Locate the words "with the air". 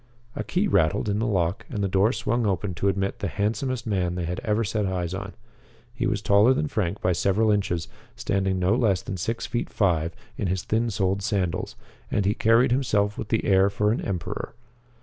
13.15-13.69